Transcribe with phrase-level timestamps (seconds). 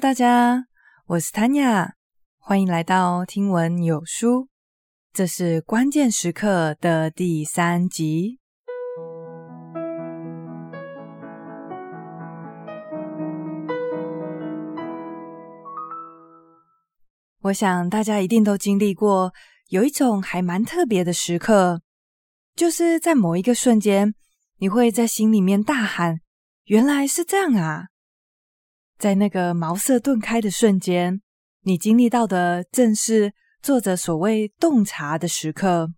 [0.00, 0.66] 大家，
[1.06, 1.92] 我是 Tanya，
[2.38, 4.48] 欢迎来到听闻有书。
[5.12, 8.40] 这是关键时刻的第三集。
[17.42, 19.32] 我想大家一定都经历过，
[19.68, 21.80] 有一种还蛮特别的时刻，
[22.56, 24.12] 就是在某一个瞬间，
[24.58, 26.18] 你会在心里面大喊
[26.66, 27.86] ：“原来是这样啊！”
[28.98, 31.20] 在那个茅塞顿开的瞬间，
[31.62, 35.92] 你经历到的正是作者所谓洞察的时刻。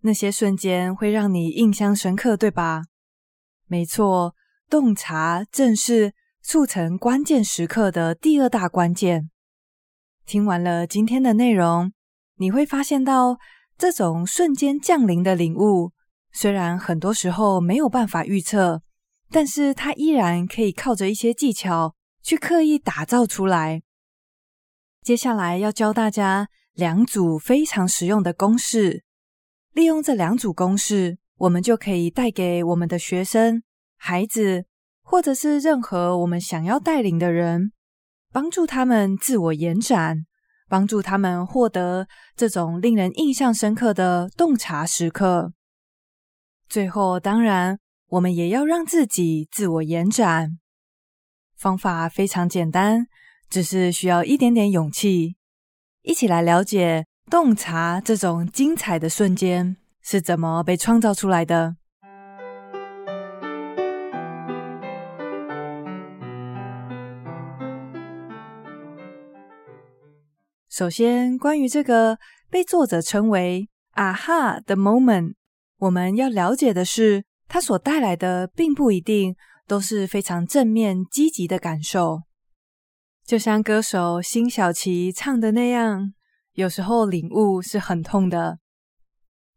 [0.00, 2.82] 那些瞬间会让你印象深刻，对吧？
[3.66, 4.34] 没错，
[4.70, 9.30] 洞察正是促成关键时刻的第二大关键。
[10.24, 11.92] 听完了今天的内容，
[12.36, 13.38] 你会发现到
[13.76, 15.92] 这种瞬间降临的领悟，
[16.32, 18.82] 虽然很多时候没有办法预测。
[19.30, 23.82] 但是它依然可以靠着一些技巧去刻意打造出来。
[25.02, 29.04] 接下来要教大家两组非常实用的公式，
[29.72, 33.62] 利用这两组公式，我们就可以带给我们的学生、
[33.96, 34.64] 孩子，
[35.02, 37.72] 或者是任何我们想要带领的人，
[38.32, 40.26] 帮助他们自我延展，
[40.68, 45.52] 帮助他们获得这种令人印象深刻的洞察时刻。
[46.68, 47.78] 最后，当然。
[48.10, 50.60] 我们也要让自己自我延展，
[51.56, 53.08] 方法非常简单，
[53.50, 55.34] 只是需要一点点勇气。
[56.02, 61.74] 一起来了解洞察这种精彩的瞬间是怎么被创造出来的。
[70.68, 75.34] 首先，关于这个被作者称为“啊哈”的 moment，
[75.78, 77.24] 我们要了解的是。
[77.48, 79.34] 它所带来的并不一定
[79.66, 82.22] 都是非常正面、积极的感受，
[83.24, 86.12] 就像歌手辛晓琪唱的那样，
[86.52, 88.58] 有时候领悟是很痛的，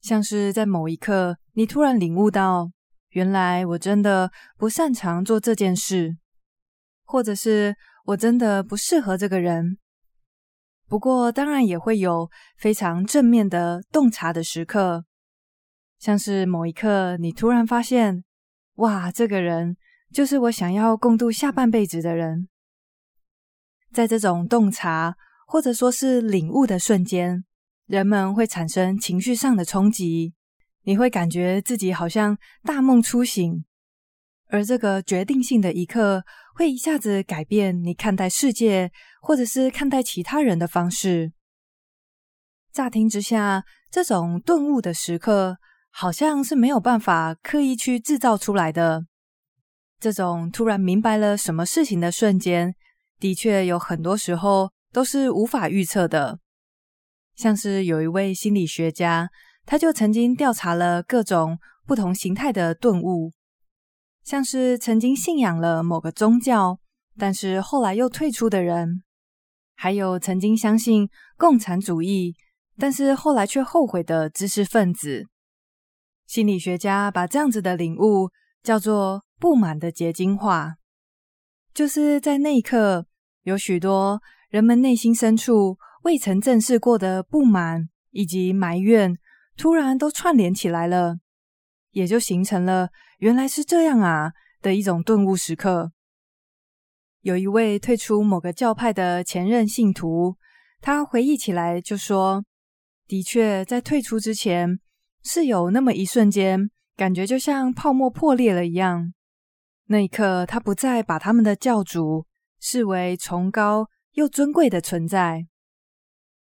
[0.02, 2.72] 像是在某一刻，你突然领悟到，
[3.10, 6.18] 原来我真的不擅长做这件事，
[7.04, 9.78] 或者是我真的不适合这个人。
[10.88, 15.06] 不过，当然也会有非常正面的洞察的时刻。
[16.00, 18.24] 像是某一刻，你突然发现，
[18.76, 19.76] 哇，这个人
[20.14, 22.48] 就是我想要共度下半辈子的人。
[23.92, 27.44] 在这种洞察或者说是领悟的瞬间，
[27.86, 30.34] 人们会产生情绪上的冲击，
[30.84, 33.66] 你会感觉自己好像大梦初醒，
[34.48, 36.24] 而这个决定性的一刻，
[36.56, 41.34] 会一下子改变你看待世界或者是看待其他人的方式。
[42.72, 45.58] 乍听之下，这种顿悟的时刻，
[45.92, 49.06] 好像是没有办法刻意去制造出来的。
[50.00, 52.74] 这种突然明白了什么事情的瞬间，
[53.20, 56.40] 的确有很多时候都是无法预测的。
[57.36, 59.30] 像是有一位心理学家，
[59.66, 63.32] 他就曾经调查了各种不同形态的顿悟，
[64.24, 66.80] 像是曾经信仰了某个宗教，
[67.18, 69.04] 但是后来又退出的人，
[69.76, 72.36] 还有曾经相信共产主义，
[72.78, 75.28] 但是后来却后悔的知识分子。
[76.30, 78.30] 心理学家把这样子的领悟
[78.62, 80.76] 叫做“不满的结晶化”，
[81.74, 83.08] 就是在那一刻，
[83.42, 89.18] 有许多人们内心深处未曾正视过的不满以及埋怨，
[89.58, 91.18] 突然都串联起来了，
[91.94, 95.92] 也就形成了“原来是这样啊”的一种顿悟时刻。
[97.22, 100.38] 有一位退出某个教派的前任信徒，
[100.80, 102.46] 他回忆起来就说
[103.10, 104.80] ：“的确，在退出之前。”
[105.24, 109.14] 是有那么一瞬间，感觉就像泡沫破裂了一样。
[109.86, 112.26] 那一刻，他不再把他们的教主
[112.60, 115.48] 视为崇高又尊贵的存在，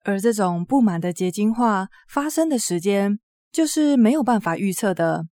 [0.03, 3.19] 而这种不满的结晶化发生的时间，
[3.51, 5.27] 就是没有办法预测的。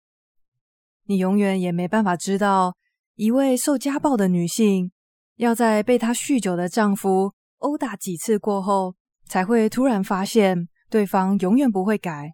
[1.06, 2.76] 你永远也没办法知道，
[3.14, 4.92] 一位受家暴的女性，
[5.36, 8.94] 要在被她酗酒的丈夫殴打几次过后，
[9.24, 12.32] 才会突然发现对方永远不会改。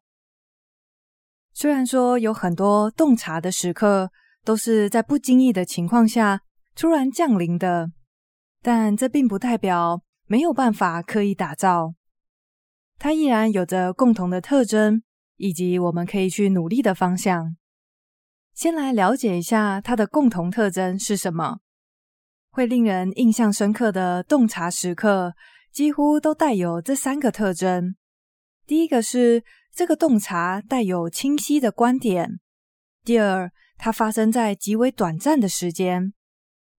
[1.59, 4.11] 虽然说有很多洞察的时刻
[4.45, 6.43] 都是在不经意的情况下
[6.75, 7.91] 突然降临的，
[8.61, 11.95] 但这并不代表没有办法刻意打造。
[12.99, 15.03] 它依然有着共同的特征，
[15.37, 17.57] 以及我们可以去努力的方向。
[18.53, 21.61] 先来了解一下它的共同特征是什么？
[22.51, 25.33] 会令人印象深刻的洞察时刻，
[25.73, 27.97] 几乎都带有这三个特征。
[28.67, 29.43] 第一个是。
[29.77, 32.41] 这个洞察带有清晰的观点。
[33.05, 36.15] 第二，它发生在极为短暂的时间。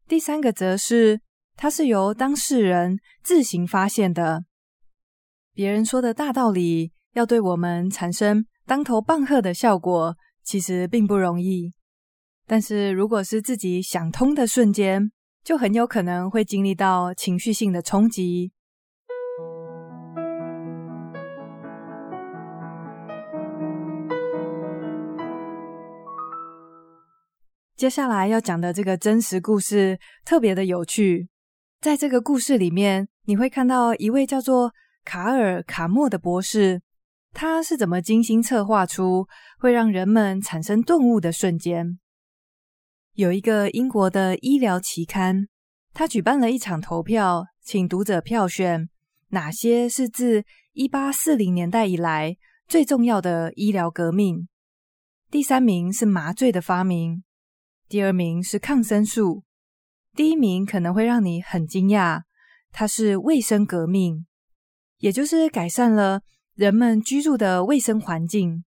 [0.07, 1.21] 第三个则是
[1.55, 4.45] 它是由当事人自行发现的。
[5.53, 11.71] 别人说的大道理，要对我们产生当头棒喝的效果，其实并不容易。
[12.47, 15.11] 但是如果是自己想通的瞬间，
[15.43, 18.53] 就很有可能会经历到情绪性的冲击。
[27.77, 31.29] 接下来要讲的这个真实故事特别的有趣。
[31.79, 34.73] 在这个故事里面，你会看到一位叫做
[35.05, 36.81] 卡尔·卡莫的博士，
[37.33, 39.27] 他是怎么精心策划出
[39.59, 41.99] 会让人们产生顿悟的瞬间。
[43.13, 45.47] 有一个英国的医疗期刊，
[45.93, 48.89] 他举办了一场投票，请读者票选
[49.27, 52.37] 哪些是自一八四零年代以来
[52.67, 54.47] 最重要的医疗革命。
[55.29, 57.23] 第三名是麻醉的发明，
[57.89, 59.43] 第二名是抗生素。
[60.13, 62.23] 第一名可能会让你很惊讶，
[62.71, 64.25] 它是卫生革命，
[64.97, 66.21] 也就是改善了
[66.55, 68.63] 人们居住的卫生环境。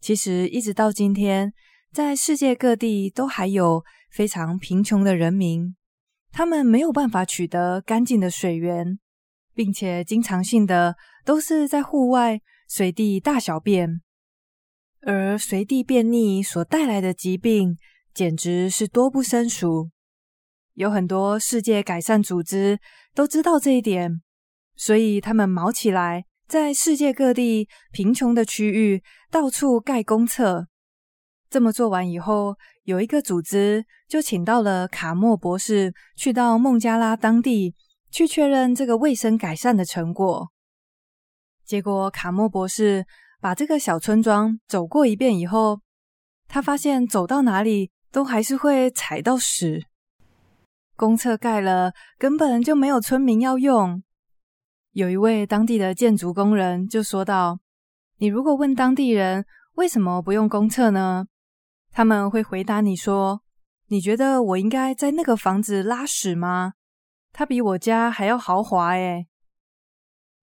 [0.00, 1.52] 其实一直到今天，
[1.92, 5.76] 在世界各地都还有非常贫穷的人民，
[6.32, 8.98] 他们没有办法取得干净的水源，
[9.54, 14.00] 并且经常性的都是在户外随地大小便，
[15.02, 17.76] 而随地便溺所带来的疾病，
[18.14, 19.90] 简直是多不胜数。
[20.74, 22.78] 有很多世界改善组织
[23.14, 24.22] 都知道这一点，
[24.76, 30.68] 所以他们卯起来，在世界各地贫穷的区域到处盖公厕。
[31.50, 37.74] 这么做完以后，有一个组织就请到了卡莫博士去到孟加拉当地
[38.10, 40.50] 去确认这个卫生改善的成果。
[41.64, 43.06] 结果，卡莫博士
[43.40, 45.80] 把这个小村庄走过一遍以后，
[46.48, 49.86] 他发现走到哪里都还是会踩到屎。
[50.94, 54.04] 公厕盖了，根本就没有村民要用。
[54.92, 57.58] 有一位当地的建筑工人就说道
[58.18, 61.26] ：“你如果问当地人为什么不用公厕呢？
[61.90, 63.42] 他们会回答你说
[63.90, 66.74] ：‘你觉得我应该在那个房子拉屎吗？
[67.32, 69.26] 它比我家还要豪华诶。’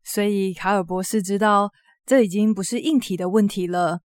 [0.03, 1.71] 所以卡尔博士知道，
[2.05, 4.01] 这已经不是硬体的问题了，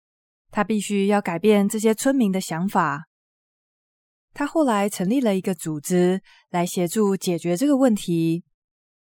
[0.50, 3.06] 他必须要改变这些村民的想法。”
[4.34, 6.20] 他后来成立了一个组织
[6.50, 8.42] 来协助解决这个问题，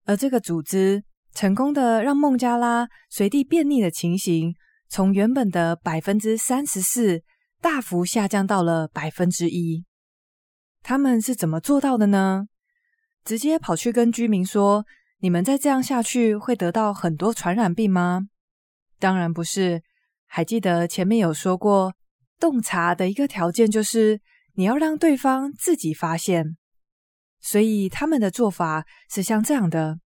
[0.04, 1.02] 而这个组织
[1.34, 4.54] 成功的让孟加拉随地便溺的情形
[4.88, 7.24] 从原本的百分之三十四
[7.60, 9.84] 大幅下降到了百分之一。
[10.84, 12.46] 他们是怎么做到的呢？
[13.24, 14.86] 直接跑去跟居民说
[15.18, 18.28] ：“你们再这样下去会得到很多传染病吗？”
[19.00, 19.82] 当然不是。
[20.28, 21.92] 还记得前面有说过，
[22.38, 24.20] 洞察的一个条件就是。
[24.58, 26.56] 你要让对方自己发现，
[27.40, 30.00] 所以他们的做法是像这样的：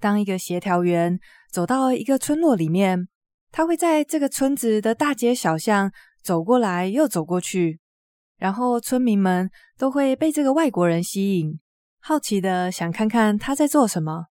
[0.00, 1.20] 当一个协调员
[1.52, 3.06] 走到一个村落里面，
[3.52, 5.92] 他会在这个村子的大街小巷
[6.22, 7.78] 走过来又走过去，
[8.38, 11.60] 然后村民们都会被这个外国人吸引，
[12.00, 14.28] 好奇的想看看他在做什么。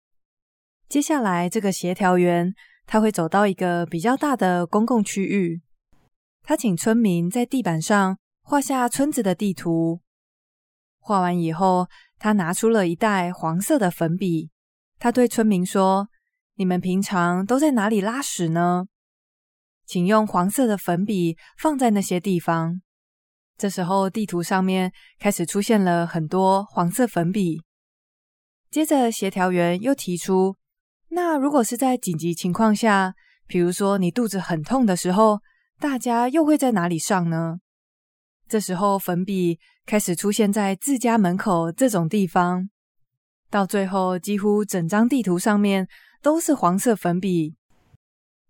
[0.86, 2.52] 接下来，这个协调员
[2.84, 5.62] 他会走到一个比较大的公共区域，
[6.42, 8.18] 他请村民在地板上。
[8.50, 10.00] 画下村子的地图。
[10.98, 11.86] 画完以后，
[12.18, 14.50] 他拿出了一袋黄色的粉笔。
[14.98, 16.08] 他对村民说
[16.58, 18.86] ：“你们平常都在哪里拉屎呢？
[19.86, 22.82] 请用黄色的粉笔放在那些地方。”
[23.56, 27.62] 这时候，地图上面开始出现了很多黄色粉笔。
[28.68, 30.56] 接着，协调员又提出
[31.10, 33.14] ：“那如果是在紧急情况下，
[33.46, 35.38] 比如说你肚子很痛的时候，
[35.78, 37.58] 大家又会在哪里上呢？”
[38.50, 42.68] 这时候，粉笔开始出现在自家门口这种地方，
[43.48, 45.86] 到最后，几乎整张地图上面
[46.20, 47.54] 都是黄色粉笔。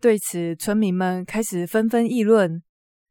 [0.01, 2.63] 对此，村民们开始纷纷议论，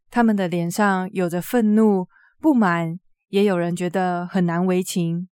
[0.09, 2.07] 他们的脸上有着愤怒、
[2.41, 5.29] 不满，也有人觉得很难为情。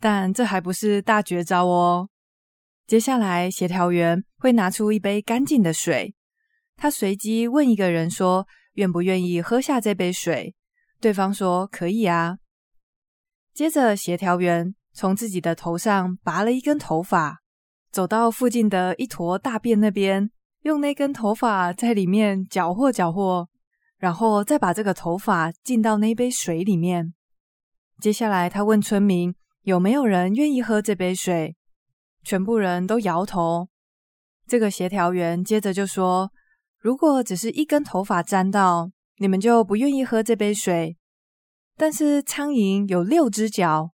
[0.00, 2.08] 但这还不是大绝招哦！
[2.84, 6.16] 接下来，协调员会拿出一杯干净的水，
[6.74, 8.44] 他随机问一个人说，
[8.78, 10.54] 愿不愿意喝下这杯水？
[11.00, 12.38] 对方说可以啊。
[13.52, 17.40] 接着，协调员从自己的头上拔了一根头发，
[17.90, 20.30] 走到附近的一坨大便那边，
[20.62, 23.48] 用那根头发在里面搅和搅和，
[23.96, 27.14] 然后再把这个头发浸到那杯水里面。
[28.00, 31.56] 接下来，他问村民有没有人愿意喝这杯水，
[32.22, 33.68] 全部人都摇头。
[34.46, 36.30] 这个协调员接着就说。
[36.80, 40.96] 如果只是一根头发沾到，你们就不愿意喝这杯水。
[41.76, 43.92] 但是苍蝇有六只脚，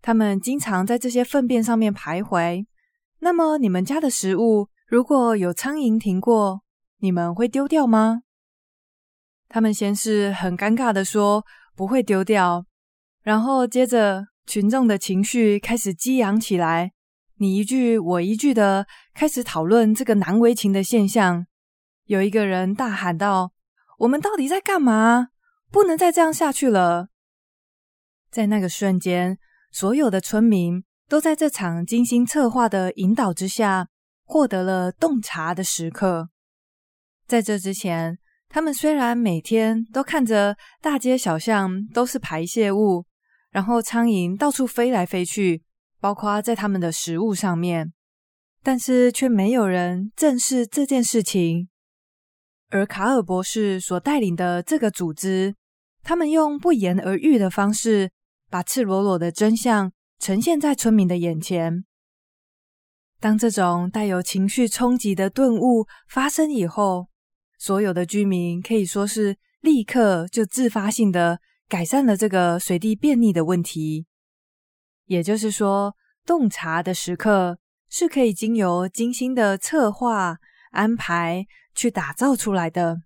[0.00, 2.66] 他们经常在这些粪便上面徘徊。
[3.20, 6.62] 那么，你们家的食物如果有苍蝇停过，
[6.98, 8.22] 你们会丢掉吗？
[9.48, 12.64] 他们先是很尴尬的说不会丢掉，
[13.22, 16.92] 然后接着群众的情绪开始激昂起来，
[17.36, 21.46] 你一句我一句的开始讨论这个难为情的现象。
[22.12, 23.52] 有一个人大喊道
[24.00, 25.28] ：“我们到底在干嘛？
[25.70, 27.08] 不能再这样下去了！”
[28.30, 29.38] 在那个瞬间，
[29.70, 33.88] 所有的村民都在这场精心策划的引导之下，
[34.24, 36.28] 获得了洞察的时刻。
[37.26, 38.18] 在这之前，
[38.50, 43.06] 他们虽然每天都看着大街小巷都是排泄物，
[43.50, 45.62] 然后苍蝇到处飞来飞去，
[45.98, 47.94] 包括在他们的食物上面，
[48.62, 51.70] 但是却没有人正视这件事情。
[52.72, 55.54] 而卡尔博士所带领的这个组织，
[56.02, 58.10] 他们用不言而喻的方式，
[58.48, 61.84] 把赤裸裸的真相呈现在村民的眼前。
[63.20, 67.08] 当这种带有情绪冲击的顿悟发生以后，
[67.58, 74.06] 所有的居民可以说是立刻就自发性的改善了这个随地便溺的问题。
[75.04, 77.58] 也就是说，洞察的时刻
[77.90, 80.38] 是可以经由精心的策划
[80.70, 83.02] 安排去打造出来的。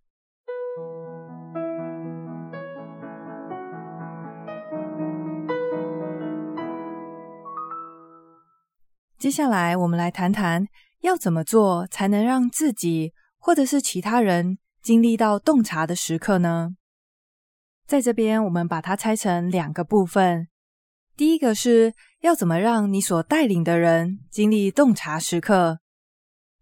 [9.18, 10.66] 接下来，我们来谈谈
[11.00, 16.76] 要怎么做才能让自己或者是其他人经历到洞察的时刻呢？
[17.86, 20.48] 在这边，我们把它拆成两个部分。
[21.16, 25.78] 第一个是要怎么让你所带领的人经历洞察时刻。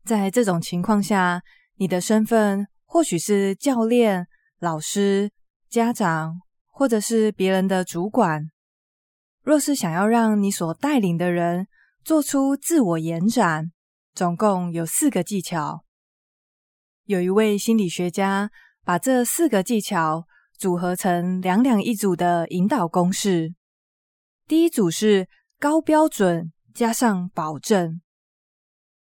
[0.04, 1.42] 在这种情况下，
[1.76, 4.26] 你的身份或许是教练、
[4.58, 5.30] 老师、
[5.68, 8.50] 家长，或者是别人的主管。
[9.42, 11.66] 若是想要让你所带领的人，
[12.04, 13.72] 做出自我延展，
[14.14, 15.84] 总共有四个技巧。
[17.04, 18.50] 有一位心理学家
[18.84, 20.26] 把这四个技巧
[20.56, 23.54] 组合成两两一组的引导公式。
[24.46, 25.28] 第一组是
[25.58, 28.00] 高标准加上保证。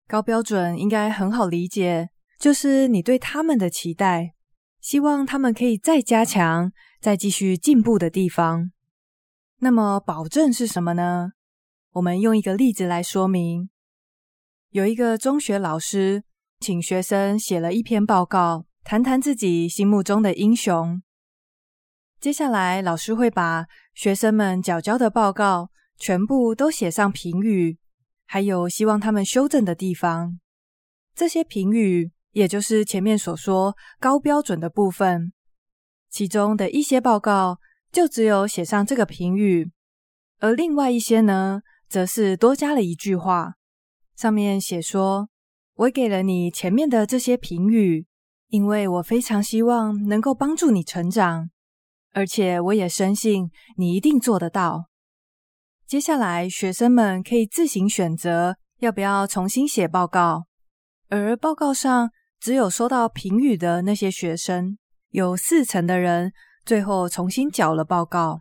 [0.07, 4.35] 高标准应该很好理解，就是你对他们的期待，
[4.81, 8.71] 希望他们可以再加强、再继续进步的地方。
[9.59, 11.33] 那么保证是什么呢？
[11.95, 13.69] 我们用一个例子来说明：
[14.71, 16.23] 有一个中学老师
[16.61, 21.03] 请学生写了一篇报告，谈谈自己心目中的英雄。
[22.21, 27.79] 接下来，老师会把学生们缴交的报告全部都写上评语，
[28.27, 30.39] 还有希望他们修正的地方。
[31.17, 35.33] 这些评语，也就是前面所说高标准的部分，
[36.09, 37.59] 其中的一些报告
[37.91, 39.73] 就只有写上这个评语，
[40.39, 43.55] 而另外一些呢，则是多加了一句话，
[44.15, 45.29] 上面写说
[45.75, 48.07] ：“我给了你前面的这些评语，
[48.51, 51.51] 因为我非常希望能够帮助你成长，
[52.13, 54.85] 而且我也深信你一定做得到。”
[55.89, 60.47] 接下来，学生们可以自行选择要不要重新写报告，
[61.09, 64.79] 而报告上只有收到评语的那些学生，
[65.11, 66.33] 有四成的人
[66.65, 68.41] 最后重新缴了报告。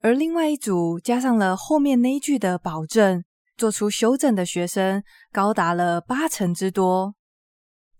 [0.00, 3.24] 而另外一组加上了后面那一句的保证，
[3.56, 7.14] 做出修正的学生高达了八成之多，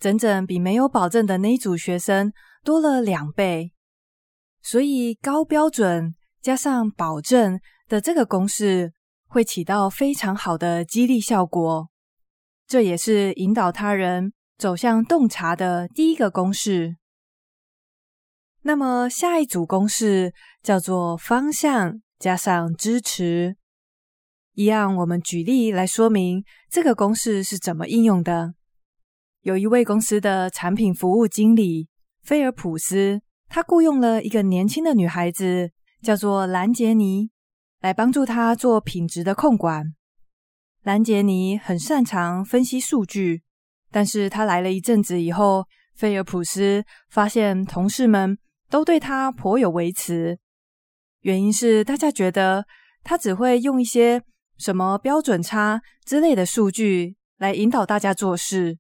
[0.00, 2.32] 整整比没有保证的那一组学生
[2.64, 3.72] 多了两倍。
[4.62, 8.92] 所以高标准加上保证的这个公式
[9.26, 11.88] 会起到非常好的激励效果，
[12.66, 14.32] 这也是引导他人
[14.62, 16.94] 走向洞察的第一个公式。
[18.60, 23.56] 那么下一组公式叫做方向加上支持，
[24.54, 28.54] 一样，我们举例来说明这个公式是怎么应用的。
[29.40, 31.88] 有一位公司的产品服务经理
[32.22, 35.72] 菲尔普斯，他雇佣了一个年轻的女孩子，
[36.04, 37.32] 叫做兰杰尼，
[37.80, 39.92] 来帮助他做品质的控管。
[40.84, 43.42] 兰杰尼很擅长分析数据，
[43.92, 48.36] 但是他来了一阵子以后，菲尔普斯发现同事们。
[48.72, 50.38] 都对他颇有微词，
[51.20, 52.64] 原因是大家觉得
[53.04, 54.22] 他只会用一些
[54.56, 58.78] 什么标准差之类的数据来引导大家做事，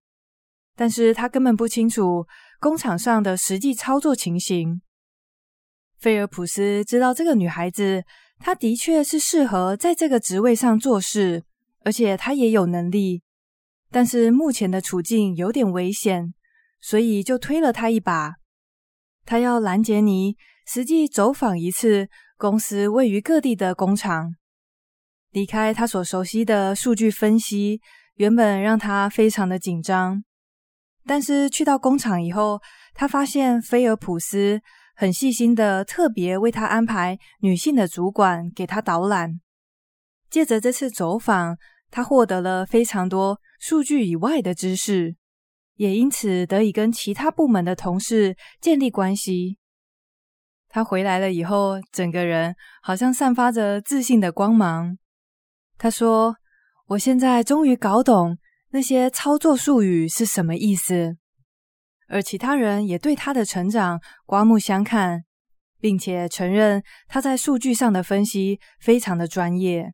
[0.74, 2.26] 但是他根本不清楚
[2.58, 4.80] 工厂上的实际操作情形。
[5.98, 8.02] 菲尔普斯知道这个女孩子，
[8.38, 11.44] 她的确是适合在这个职位上做事，
[11.84, 13.22] 而且她也有能力，
[13.92, 16.32] 但是目前的处境有点危险，
[16.80, 18.32] 所以就推了他一把。
[19.26, 20.34] 他要兰杰尼
[20.66, 22.08] 实际走访一次
[22.38, 24.34] 公司位于各地的工厂，
[25.30, 27.80] 离开他所熟悉的数据分析，
[28.14, 30.24] 原本让他非常的紧张。
[31.04, 32.60] 但是去到工厂以后，
[32.94, 34.60] 他发现菲尔普斯
[34.96, 39.40] 很细心的特别为他安排女性的主管给他导览。
[40.30, 41.58] 借着这次走访，
[41.92, 45.14] 他获得了非常多数据以外的知识，
[45.76, 49.58] 也因此得以跟其他部门的同事建立关系。
[50.68, 54.96] 他回来了以后，整个人好像散发着自信的光芒。
[55.76, 56.34] 他说
[56.88, 58.38] ：“我现在终于搞懂。”
[58.74, 61.18] 那些操作术语是什么意思？
[62.08, 65.24] 而其他人也对他的成长刮目相看，
[65.78, 69.92] 并且承认他在数据上的分析非常的专业。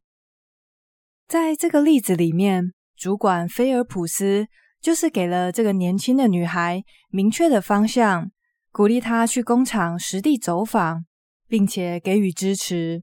[1.29, 4.47] 在这个例子里面，主管菲尔普斯
[4.81, 8.31] 就是给了这个年轻的女孩明确的方向，
[8.73, 11.05] 鼓励她去工厂实地走访，
[11.47, 13.03] 并且给予支持，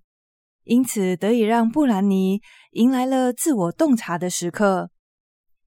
[0.63, 2.41] 因此得以让布兰妮
[2.72, 4.89] 迎来了自我洞察的时刻。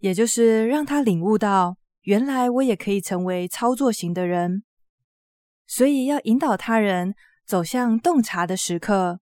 [0.01, 4.65] 也就是让他领悟到，原来我也可以成为操作型的人，
[5.69, 7.15] 所以要引导他人
[7.47, 9.21] 走向洞察的时刻，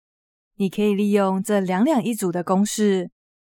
[0.56, 3.10] 你可以利用这两两一组的公式，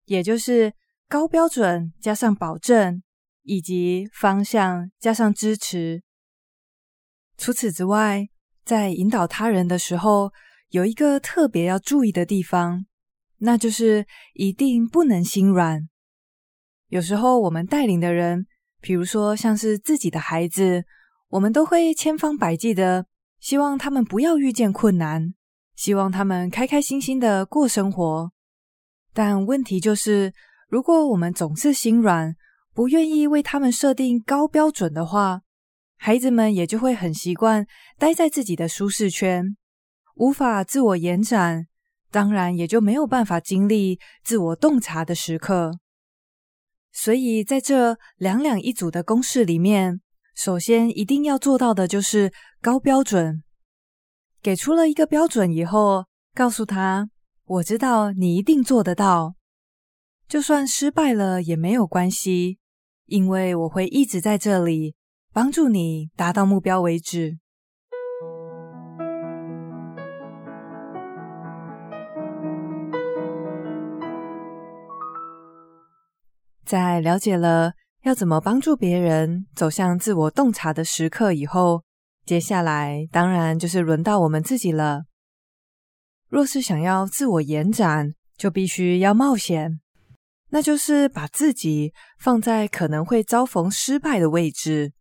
[0.04, 0.72] 也就是
[1.08, 3.02] 高标准加上保证，
[3.42, 6.02] 以及方向加上支持。
[7.36, 8.28] 除此之外，
[8.64, 10.32] 在引导他人的时候，
[10.68, 12.86] 有一个特别要注意的地方，
[13.38, 15.88] 那就是一定不能心软。
[16.88, 18.46] 有时候，我们带领的人，
[18.80, 20.84] 比如说像是自己的孩子，
[21.28, 23.06] 我们都会千方百计的
[23.40, 25.34] 希望他们不要遇见困难，
[25.74, 28.30] 希望他们开开心心的过生活。
[29.12, 30.32] 但问题就是，
[30.68, 32.34] 如果我们总是心软，
[32.74, 35.42] 不愿意为他们设定高标准的话，
[35.98, 37.66] 孩子们也就会很习惯
[37.98, 39.56] 待在自己的舒适圈，
[40.16, 41.66] 无法自我延展，
[42.10, 45.78] 当然也就没有办法经历自我洞察的时刻。
[46.90, 50.00] 所以，在这两两一组的公式里面，
[50.34, 53.42] 首先一定要做到的就是高标准。
[54.42, 57.08] 给出了一个标准以后，告诉他
[57.44, 59.34] ：“我知道你一定做得到，
[60.28, 62.58] 就算失败了也没有关系，
[63.06, 64.94] 因为我会一直在这里
[65.32, 67.38] 帮助你达到目标为止。”
[76.64, 77.74] 在了解了
[78.04, 81.82] 要怎么帮助别人走向自我洞察的时刻以后，
[82.24, 85.02] 接下来当然就是轮到我们自己了。
[86.32, 89.82] 若是想要自我延展，就必须要冒险，
[90.48, 94.94] 那就是把自己放在可能会遭逢失败的位置。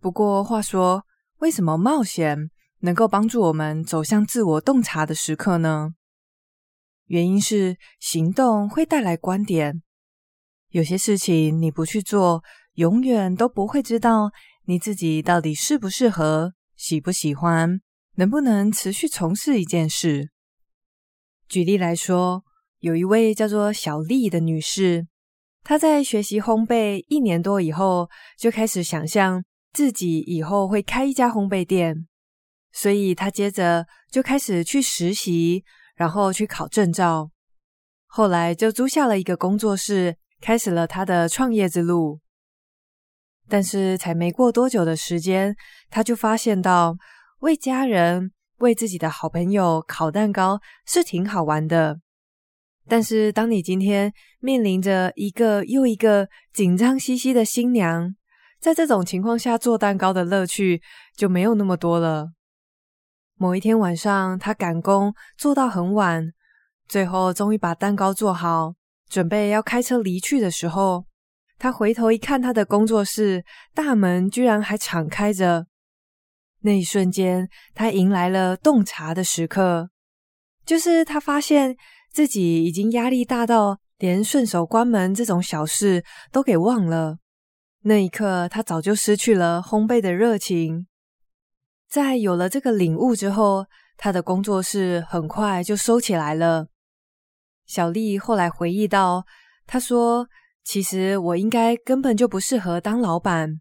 [0.00, 1.04] 不过话说，
[1.38, 5.94] 为什么冒险能够帮助我们走向自我洞察的时刻呢？
[7.06, 9.82] 原因是行动会带来观点。
[10.68, 14.30] 有些事情你不去做，永远都不会知道
[14.66, 17.80] 你自己到底适不适合、喜不喜欢、
[18.14, 20.30] 能不能持续从事一件事。
[21.48, 22.44] 举例来说，
[22.80, 25.06] 有一位叫做小丽的女士，
[25.62, 32.06] 她在学习烘焙一年多以后，就开始想象自己以后会开一家烘焙店，
[32.72, 37.30] 所以她接着就开始去实习，然后去考证照，
[38.06, 40.16] 后来就租下了一个工作室。
[40.38, 42.20] 开始了她的创业之路，
[43.48, 45.56] 但是才没过多久的时间，
[45.88, 46.94] 他就发现到
[47.38, 52.00] 为家人、为自己的好朋友烤蛋糕是挺好玩的。
[52.88, 58.14] 但是，当你今天面临着一个又一个紧张兮兮的新娘，
[58.60, 60.80] 在这种情况下做蛋糕的乐趣
[61.16, 62.30] 就没有那么多了。
[63.38, 66.32] 某一天晚上，他赶工做到很晚，
[66.88, 68.74] 最后终于把蛋糕做好。
[69.08, 71.04] 准备要开车离去的时候，
[71.58, 75.66] 他回头一看，他的工作室大门居然还敞开着。
[76.60, 79.90] 那一瞬间，他迎来了洞察的时刻，
[80.64, 81.76] 就是他发现
[82.10, 87.18] 自己已经压力大到连顺手关门这种小事都给忘了。
[87.82, 90.86] 那一刻，他早就失去了烘焙的热情。
[91.88, 93.66] 在有了这个领悟之后，
[93.96, 96.66] 他的工作室很快就收起来了。
[97.64, 99.24] 小丽后来回忆到，
[99.66, 100.28] 她说
[100.64, 103.60] ：“其实我应该根本就不适合当老板。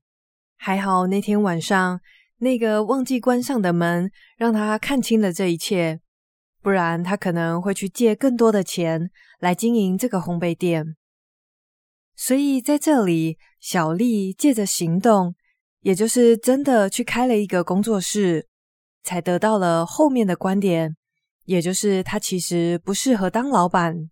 [0.58, 2.00] 还好那天晚上
[2.46, 6.00] 那个忘记关上的门，让他看清了这一切。
[6.62, 10.96] 不然他可能会去借更多的钱来经营这个烘焙店。
[12.16, 15.36] 所以在这里，小丽借着行动，
[15.82, 18.48] 也就是真的去开了一个工作室，
[19.04, 20.96] 才得到了后面的观点。”
[21.46, 24.10] 也就是他其实不适合当老板，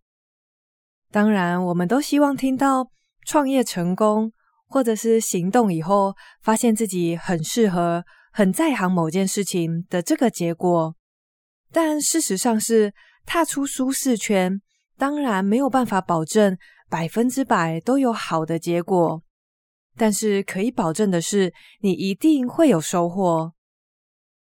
[1.10, 2.91] 当然，我们都希望听到
[3.26, 4.32] 创业成功，
[4.67, 10.96] 或者是行动以后发现自己很适合、很在行某件事情的这个结果。
[11.72, 12.93] 但事实上是，
[13.26, 14.60] 踏出舒适圈，
[14.98, 16.58] 当然没有办法保证
[16.89, 19.24] 百分之百都有好的结果。
[19.96, 23.54] 但是可以保证的是，你一定会有收获。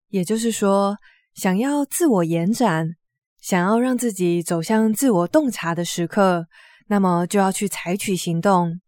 [0.09, 0.97] 也就是说，
[1.35, 2.95] 想要自我延展，
[3.39, 6.47] 想要让自己走向自我洞察的时刻，
[6.87, 8.81] 那么就要去采取行动，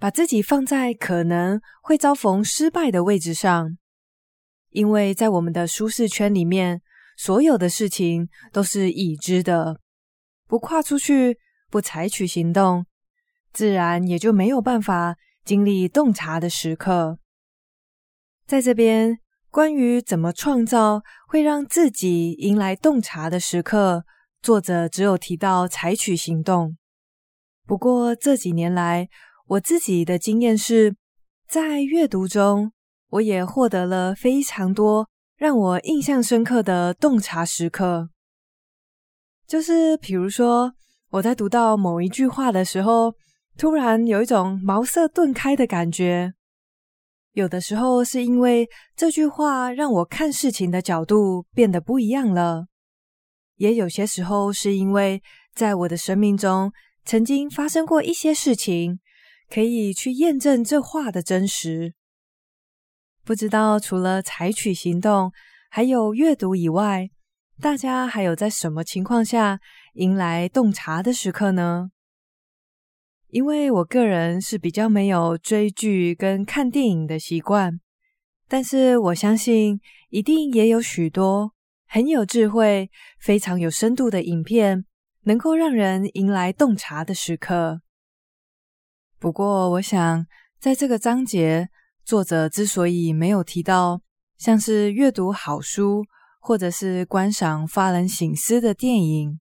[0.00, 3.78] 把自己放在可能会遭逢失败的位置上。
[4.70, 6.80] 因为在我们的舒适圈里面，
[7.16, 9.80] 所有的事情都是已知的，
[10.46, 11.38] 不跨出去，
[11.70, 12.86] 不采取行动，
[13.52, 17.18] 自然也就没有办法经历洞察的时刻。
[18.46, 19.18] 在这边。
[19.50, 24.04] 关于怎么创造会让自己迎来洞察的时刻，
[24.42, 26.76] 作者只有提到采取行动。
[27.66, 29.08] 不过这几年来，
[29.46, 30.94] 我自己的经验是，
[31.48, 32.72] 在阅读中，
[33.10, 38.10] 我也获得了非常多让我印象深刻的洞察时刻。
[39.46, 40.74] 就是比如说，
[41.10, 43.14] 我在读到某一句话的时候，
[43.56, 46.34] 突然有一种茅塞顿开的感觉。
[47.32, 52.66] 有的时候是因为这句话让我看事情的角度变得不一样了，
[53.56, 55.22] 也有些时候是因为
[55.54, 56.72] 在我的生命中
[57.04, 58.98] 曾经发生过一些事情，
[59.48, 61.94] 可以去验证这话的真实。
[63.28, 65.30] 不知道除了采取行动，
[65.68, 67.10] 还有阅读以外，
[67.60, 69.60] 大家还有在什么情况下
[69.92, 71.90] 迎来洞察的时刻呢？
[73.28, 77.78] 因为我个人是比较没有追剧跟看电影的习惯，
[78.48, 81.52] 但是我相信一定也有许多
[81.86, 84.86] 很有智慧、非常有深度的影片，
[85.24, 87.82] 能够让人迎来洞察的时刻。
[89.18, 90.26] 不过，我想
[90.58, 91.68] 在这个章节，
[92.08, 94.00] 作者之所以没有提到
[94.38, 96.06] 像是阅读好书
[96.40, 99.38] 或者是观赏发人省思的电影，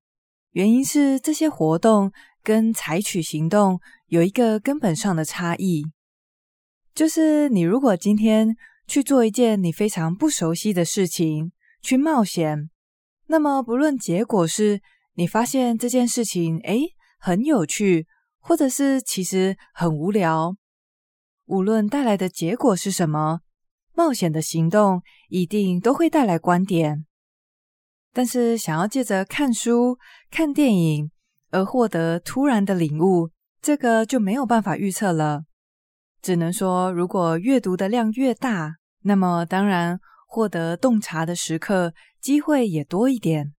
[0.52, 2.12] 原因是这些活动。
[2.44, 5.84] 跟采取行动有一个根本上的差异，
[6.96, 8.56] 就是你如果今天
[8.88, 11.52] 去做一件你非常不熟悉的事情，
[11.82, 12.70] 去冒险，
[13.26, 14.80] 那么不论结果是
[15.16, 16.86] 你发现这件事情诶
[17.20, 18.08] 很有趣，
[18.40, 20.56] 或者是其实很无聊，
[21.48, 23.40] 无论带来的结果是什么，
[23.94, 27.06] 冒险的行动一定都会带来观点。
[28.14, 29.98] 但是想要借着看书、
[30.30, 31.12] 看电影，
[31.52, 33.30] 而获得突然的领悟，
[33.62, 35.44] 这个就没有办法预测了。
[36.22, 43.54] 只能说，如果阅读的量越大，那么当然获得洞察的时刻机会也多一点。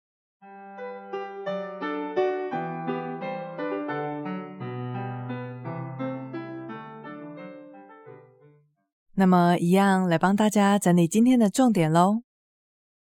[9.19, 12.23] 那么，一样来帮大家整理今天的重点喽。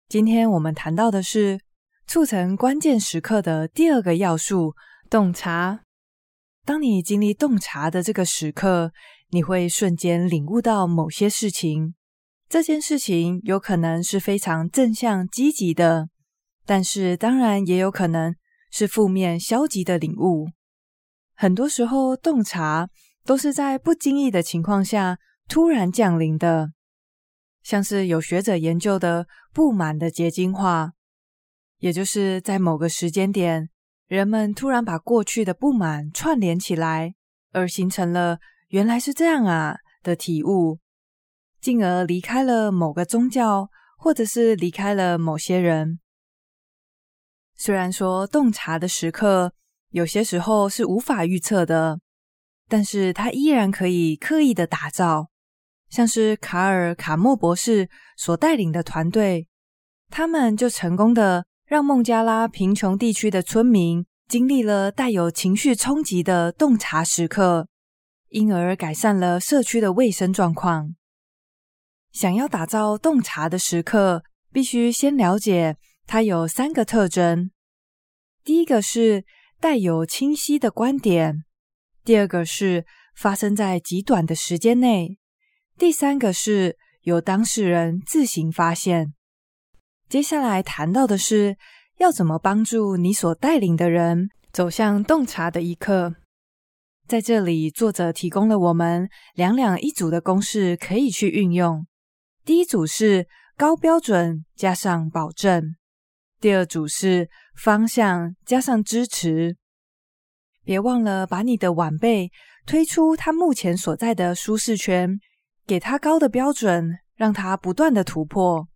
[0.09, 1.61] 今天我们谈到的是。
[2.07, 4.73] 促成关键时刻的第二个要素，
[5.11, 5.81] 洞察。
[6.65, 8.93] 当你经历洞察的这个时刻，
[9.29, 11.95] 你会瞬间领悟到某些事情。
[12.49, 16.09] 这件事情有可能是非常正向积极的，
[16.65, 18.35] 但是当然也有可能
[18.71, 20.49] 是负面消极的领悟。
[21.35, 22.89] 很多时候，洞察
[23.27, 26.73] 都是在不经意的情况下突然降临的，
[27.63, 30.93] 像是有学者研究的不满的结晶化。
[31.79, 33.71] 也就是在某个时间点，
[34.07, 37.15] 人们突然把过去的不满串联起来，
[37.53, 40.81] 而形成了“原来是这样啊”的体悟，
[41.61, 46.01] 进而离开了某个宗教，或者是离开了某些人。
[47.55, 49.53] 虽然说洞察的时刻
[49.91, 52.01] 有些时候是无法预测的，
[52.69, 55.31] 但是它依然可以刻意的打造，
[55.91, 59.49] 像是卡尔·卡莫博士所带领的团队，
[60.11, 61.45] 他们就成功的。
[61.69, 67.69] 让孟加拉贫穷地区的村民经历了带有情绪冲击的洞察时刻，
[68.31, 70.95] 因而改善了社区的卫生状况。
[72.11, 77.51] 想要打造洞察的时刻，必须先了解它有三个特征：
[78.43, 79.27] 第一个是
[79.61, 81.43] 带有清晰的观点；
[82.03, 85.19] 第二个是发生在极短的时间内；
[85.79, 89.15] 第三个是由当事人自行发现。
[90.09, 91.57] 接下来谈到的是
[91.99, 96.17] 要怎么帮助你所带领的人走向洞察的一刻。
[97.07, 101.87] 在这里，作者提供了我们两两一组的公式可以去运用。
[102.45, 105.77] 第一组是高标准加上保证，
[106.41, 109.57] 第二组是方向加上支持。
[110.65, 112.33] 别忘了把你的晚辈
[112.67, 115.19] 推出他目前所在的舒适圈，
[115.69, 118.69] 给他高的标准，让他不断的突破。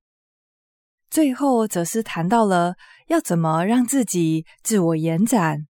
[1.09, 2.74] 最后，则是谈到了
[3.09, 5.66] 要怎么让自己自我延展。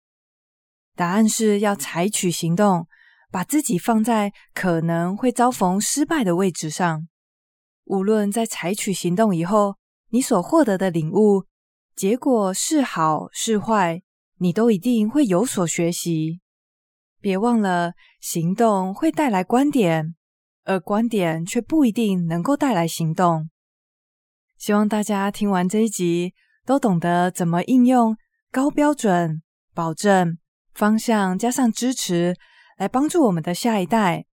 [0.95, 2.87] 答案是要采取行动，
[3.29, 7.09] 把自己放在可能会遭逢失败的位置上。
[7.83, 9.75] 无论在采取行动以后，
[10.11, 11.43] 你所获得的领悟，
[11.97, 14.01] 结果是好是坏，
[14.37, 16.39] 你都一定会有所学习。
[17.19, 20.15] 别忘了，行动会带来观点，
[20.69, 23.49] 而观点却不一定能够带来行动。
[24.55, 28.15] 希望大家听完这一集，都懂得怎么应用
[28.51, 29.41] 高标准、
[29.73, 30.37] 保证、
[30.75, 32.35] 方向加上支持，
[32.77, 34.25] 来帮助我们的下一代。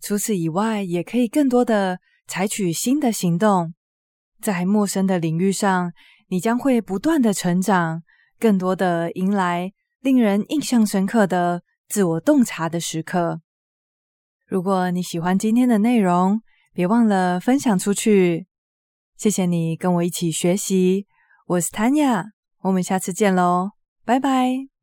[0.00, 1.98] 除此以外，也可以更多的
[2.28, 3.74] 采取新的行动。
[4.40, 5.92] 在陌生的领域上，
[6.28, 8.04] 你将会不断的成长，
[8.38, 13.40] 更多的迎来令人印象深刻的自我洞察的时刻。
[14.46, 16.40] 如果你喜欢今天的内容，
[16.72, 18.46] 别忘了分享出去。
[19.16, 21.06] 谢谢你跟我一起学习，
[21.46, 22.26] 我是 Tanya，
[22.60, 23.70] 我们下次见喽，
[24.04, 24.75] 拜拜。